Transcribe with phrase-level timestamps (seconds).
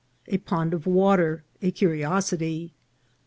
[0.35, 2.73] —A Pond of Water, a Curiosity.